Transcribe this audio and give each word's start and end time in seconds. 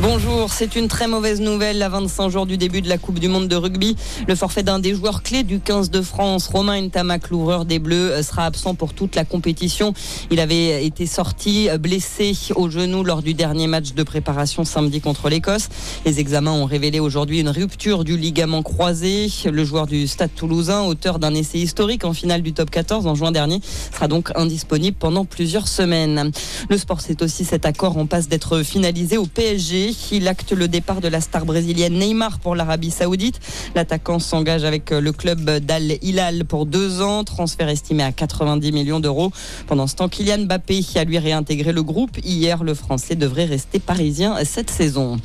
Bonjour, 0.00 0.52
c'est 0.52 0.76
une 0.76 0.86
très 0.86 1.08
mauvaise 1.08 1.40
nouvelle 1.40 1.82
à 1.82 1.88
25 1.88 2.28
jours 2.28 2.46
du 2.46 2.56
début 2.56 2.82
de 2.82 2.88
la 2.88 2.98
Coupe 2.98 3.18
du 3.18 3.26
Monde 3.26 3.48
de 3.48 3.56
rugby. 3.56 3.96
Le 4.28 4.36
forfait 4.36 4.62
d'un 4.62 4.78
des 4.78 4.94
joueurs 4.94 5.24
clés 5.24 5.42
du 5.42 5.58
15 5.58 5.90
de 5.90 6.02
France, 6.02 6.46
Romain 6.46 6.80
Ntamak, 6.80 7.30
l'ouvreur 7.30 7.64
des 7.64 7.80
Bleus, 7.80 8.22
sera 8.22 8.44
absent 8.44 8.76
pour 8.76 8.94
toute 8.94 9.16
la 9.16 9.24
compétition. 9.24 9.94
Il 10.30 10.38
avait 10.38 10.86
été 10.86 11.04
sorti 11.04 11.68
blessé 11.80 12.36
au 12.54 12.70
genou 12.70 13.02
lors 13.02 13.22
du 13.22 13.34
dernier 13.34 13.66
match 13.66 13.94
de 13.94 14.02
préparation 14.04 14.64
samedi 14.64 15.00
contre 15.00 15.28
l'Écosse. 15.28 15.68
Les 16.06 16.20
examens 16.20 16.52
ont 16.52 16.66
révélé 16.66 17.00
aujourd'hui 17.00 17.40
une 17.40 17.48
rupture 17.48 18.04
du 18.04 18.16
ligament 18.16 18.62
croisé. 18.62 19.26
Le 19.50 19.64
joueur 19.64 19.88
du 19.88 20.06
Stade 20.06 20.30
toulousain, 20.32 20.82
auteur 20.82 21.18
d'un 21.18 21.34
essai 21.34 21.58
historique 21.58 22.04
en 22.04 22.12
finale 22.12 22.42
du 22.42 22.52
top 22.52 22.70
14 22.70 23.08
en 23.08 23.16
juin 23.16 23.32
dernier, 23.32 23.60
sera 23.92 24.06
donc 24.06 24.30
indisponible 24.36 24.96
pendant 24.96 25.24
plusieurs 25.24 25.66
semaines. 25.66 26.30
Le 26.70 26.78
sport, 26.78 27.00
c'est 27.00 27.20
aussi 27.20 27.44
cet 27.44 27.66
accord 27.66 27.98
en 27.98 28.06
passe 28.06 28.28
d'être 28.28 28.62
finalisé 28.62 29.16
au 29.16 29.26
PSG. 29.26 29.87
Il 30.12 30.28
acte 30.28 30.52
le 30.52 30.68
départ 30.68 31.00
de 31.00 31.08
la 31.08 31.20
star 31.20 31.46
brésilienne 31.46 31.98
Neymar 31.98 32.40
pour 32.40 32.54
l'Arabie 32.54 32.90
Saoudite. 32.90 33.40
L'attaquant 33.74 34.18
s'engage 34.18 34.64
avec 34.64 34.90
le 34.90 35.12
club 35.12 35.50
d'Al 35.58 35.96
Hilal 36.02 36.44
pour 36.44 36.66
deux 36.66 37.00
ans, 37.00 37.24
transfert 37.24 37.68
estimé 37.68 38.02
à 38.02 38.12
90 38.12 38.72
millions 38.72 39.00
d'euros. 39.00 39.32
Pendant 39.66 39.86
ce 39.86 39.96
temps, 39.96 40.08
Kylian 40.08 40.44
Mbappé 40.44 40.84
a 40.96 41.04
lui 41.04 41.18
réintégré 41.18 41.72
le 41.72 41.82
groupe. 41.82 42.18
Hier, 42.22 42.64
le 42.64 42.74
Français 42.74 43.14
devrait 43.14 43.46
rester 43.46 43.78
parisien 43.78 44.36
cette 44.44 44.70
saison. 44.70 45.18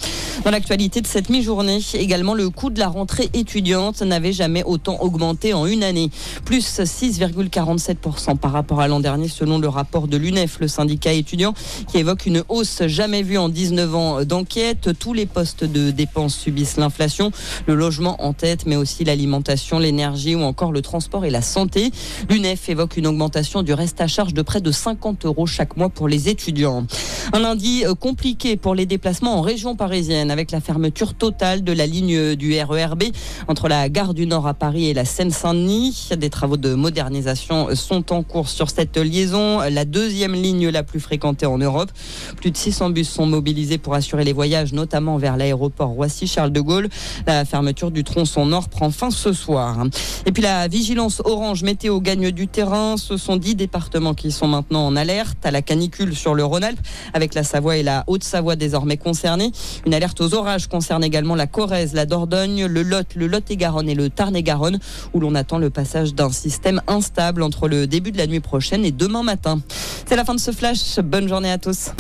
Dans 0.46 0.52
l'actualité 0.52 1.02
de 1.02 1.08
cette 1.08 1.30
mi-journée, 1.30 1.80
également 1.94 2.34
le 2.34 2.50
coût 2.50 2.70
de 2.70 2.80
la 2.80 2.88
rentrée 2.88 3.30
étudiante 3.34 4.02
n'avait 4.02 4.34
jamais 4.34 4.64
autant 4.64 5.02
augmenté 5.02 5.54
en 5.54 5.66
une 5.66 5.84
année. 5.84 6.10
Plus 6.46 6.80
6,47% 6.80 8.38
par 8.38 8.52
rapport 8.52 8.80
à 8.80 8.88
l'an 8.88 9.00
dernier 9.00 9.28
selon 9.28 9.60
le 9.60 9.68
rapport 9.68 10.08
de 10.08 10.18
l'UNEF, 10.18 10.60
le 10.60 10.68
syndicat 10.68 11.14
étudiant, 11.14 11.54
qui 11.88 11.98
évoque 11.98 12.26
une 12.26 12.44
hausse 12.50 12.84
jamais 12.88 13.24
vue 13.24 13.38
en 13.38 13.50
19 13.50 13.96
ans 13.96 14.24
d'enquête. 14.24 14.53
Tous 15.00 15.14
les 15.14 15.26
postes 15.26 15.64
de 15.64 15.90
dépenses 15.90 16.36
subissent 16.36 16.78
l'inflation, 16.78 17.32
le 17.66 17.74
logement 17.74 18.24
en 18.24 18.34
tête, 18.34 18.68
mais 18.68 18.76
aussi 18.76 19.04
l'alimentation, 19.04 19.80
l'énergie 19.80 20.36
ou 20.36 20.42
encore 20.42 20.72
le 20.72 20.82
transport 20.84 21.26
et 21.26 21.32
la 21.32 21.42
santé. 21.42 21.92
L'UNEF 22.30 22.70
évoque 22.70 22.98
une 22.98 23.08
augmentation 23.08 23.64
du 23.64 23.74
reste 23.74 24.00
à 24.00 24.08
charge 24.08 24.34
de 24.36 24.44
près 24.44 24.62
de 24.62 24.72
50 24.72 25.26
euros 25.26 25.48
chaque 25.48 25.76
mois 25.76 25.90
pour 25.90 26.08
les 26.08 26.30
étudiants. 26.30 26.86
Un 27.32 27.40
lundi 27.40 27.86
euh, 27.86 27.96
compliqué 27.96 28.58
pour 28.58 28.76
les 28.76 28.86
déplacements 28.86 29.38
en 29.38 29.42
région 29.42 29.76
parisienne 29.76 30.30
avec 30.30 30.52
la 30.52 30.60
fermeture 30.60 31.14
totale 31.14 31.64
de 31.64 31.72
la 31.72 31.86
ligne 31.86 32.36
du 32.36 32.60
RERB 32.60 33.04
entre 33.48 33.70
la 33.70 33.88
gare 33.88 34.14
du 34.14 34.28
Nord 34.28 34.46
à 34.46 34.54
Paris 34.54 34.90
et 34.90 34.94
la 34.94 35.06
Seine-Saint-Denis. 35.06 36.10
Des 36.18 36.30
travaux 36.30 36.58
de 36.58 36.74
modernisation 36.74 37.74
sont 37.76 38.12
en 38.12 38.24
cours 38.24 38.50
sur 38.50 38.70
cette 38.70 38.98
liaison, 38.98 39.60
la 39.62 39.86
deuxième 39.86 40.34
ligne 40.34 40.70
la 40.70 40.84
plus 40.84 41.00
fréquentée 41.00 41.46
en 41.46 41.58
Europe. 41.58 41.92
Plus 42.36 42.52
de 42.52 42.58
600 42.58 42.90
bus 42.90 43.10
sont 43.10 43.26
mobilisés 43.26 43.78
pour 43.78 43.94
assurer 43.94 44.26
les 44.26 44.34
voyages, 44.34 44.74
notamment 44.74 45.18
vers 45.18 45.38
l'aéroport 45.38 45.90
Roissy-Charles 45.90 46.52
de 46.52 46.62
Gaulle. 46.62 46.90
La 47.26 47.46
fermeture 47.46 47.92
du 47.92 48.04
tronçon 48.04 48.46
Nord 48.46 48.70
prend 48.70 48.92
fin 48.92 49.12
ce 49.12 49.32
soir. 49.32 49.86
Et 50.26 50.32
puis 50.32 50.44
la 50.44 50.68
vigilance 50.68 51.22
orange 51.24 51.64
météo 51.64 52.02
gagne 52.02 52.32
du 52.32 52.48
terrain. 52.48 52.98
Ce 52.98 53.18
sont 53.18 53.38
dix 53.38 53.56
départements 53.56 54.14
qui 54.14 54.32
sont 54.32 54.48
maintenant 54.48 54.86
en 54.86 54.96
alerte 54.96 55.46
à 55.46 55.52
la 55.52 55.62
canicule 55.62 56.16
sur 56.16 56.34
le 56.34 56.44
Rhône-Alpes 56.44 56.80
avec 57.14 57.34
la 57.34 57.44
Savoie 57.44 57.78
et 57.78 57.84
la 57.84 58.04
Haute-Savoie 58.08 58.56
désormais 58.56 58.98
concernées. 58.98 59.52
Une 59.86 59.94
alerte 59.94 60.22
aux 60.22 60.34
orages 60.34 60.68
concerne 60.68 61.04
également 61.04 61.36
la 61.36 61.48
Corrèze, 61.48 61.94
la 61.94 62.06
Dordogne, 62.06 62.66
le 62.66 62.84
Lot, 62.84 63.16
le 63.16 63.28
Lot-et-Garonne 63.28 63.90
et 63.90 63.96
le 63.96 64.10
Tarn-et-Garonne, 64.10 64.80
où 65.14 65.20
l'on 65.20 65.36
attend 65.36 65.58
le 65.58 65.70
passage 65.70 66.14
d'un 66.14 66.32
système 66.32 66.82
instable 66.88 67.44
entre 67.44 67.68
le 67.68 67.88
début 67.88 68.12
de 68.12 68.18
la 68.18 68.28
nuit 68.28 68.40
prochaine 68.40 68.86
et 68.86 68.92
demain 68.92 69.24
matin. 69.24 69.62
C'est 70.08 70.16
la 70.16 70.26
fin 70.26 70.36
de 70.36 70.40
ce 70.40 70.52
flash. 70.52 71.00
Bonne 71.00 71.28
journée 71.28 71.52
à 71.52 71.58
tous. 71.58 71.92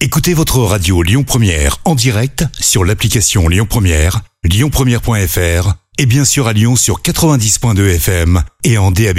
Écoutez 0.00 0.32
votre 0.32 0.60
radio 0.60 1.02
Lyon 1.02 1.24
Première 1.24 1.78
en 1.84 1.96
direct 1.96 2.44
sur 2.60 2.84
l'application 2.84 3.48
Lyon 3.48 3.66
Première, 3.68 4.20
lyonpremière.fr 4.44 5.74
et 5.98 6.06
bien 6.06 6.24
sûr 6.24 6.46
à 6.46 6.52
Lyon 6.52 6.76
sur 6.76 7.02
90.2 7.02 7.96
FM 7.96 8.42
et 8.62 8.78
en 8.78 8.92
DAB+. 8.92 9.18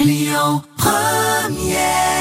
Lyon 0.00 0.62
Première 0.76 2.17